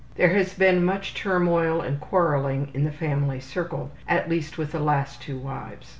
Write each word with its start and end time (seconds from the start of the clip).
There 0.15 0.29
has 0.33 0.55
been 0.55 0.83
much 0.83 1.13
turmoil 1.13 1.79
and 1.79 1.99
quarreling 2.01 2.71
in 2.73 2.85
the 2.85 2.91
family 2.91 3.39
circle, 3.39 3.91
at 4.07 4.27
least 4.31 4.57
with 4.57 4.71
the 4.71 4.79
last 4.79 5.21
two 5.21 5.37
wives. 5.37 5.89